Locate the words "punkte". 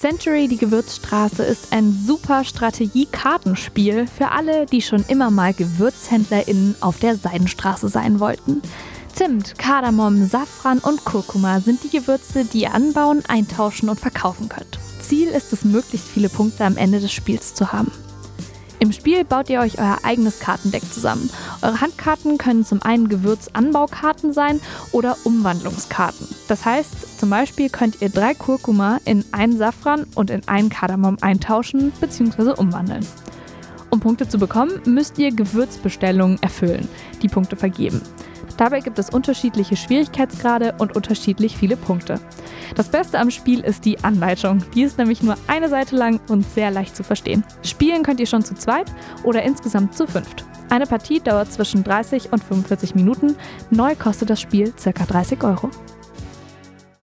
16.30-16.64, 34.00-34.28, 37.28-37.56, 41.76-42.20